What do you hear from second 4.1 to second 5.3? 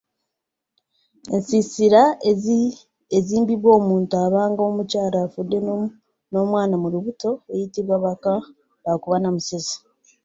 abaaga omukyala